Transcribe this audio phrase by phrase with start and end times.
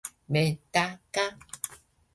[0.27, 1.37] めだか